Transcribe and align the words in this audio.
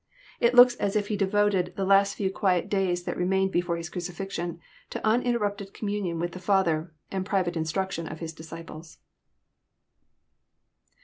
It 0.39 0.55
looks 0.55 0.73
as 0.77 0.95
if 0.95 1.09
Ha 1.09 1.13
804 1.13 1.13
EXPOSITORY 1.13 1.29
THOUGHTS. 1.29 1.67
devoted 1.69 1.75
the 1.77 1.85
last 1.87 2.15
few 2.15 2.31
qnlet 2.31 2.69
days 2.69 3.03
that 3.03 3.17
remained 3.17 3.51
before 3.51 3.77
His 3.77 3.91
crnc!< 3.91 4.11
flxioD, 4.15 4.59
to 4.89 5.07
UD 5.07 5.21
interrupted 5.21 5.75
communion 5.75 6.17
with 6.17 6.31
the 6.31 6.39
father, 6.39 6.91
and 7.11 7.23
pri 7.23 7.43
vate 7.43 7.55
instruction 7.55 8.07
of 8.07 8.17
His 8.19 8.33
disciples. 8.33 8.97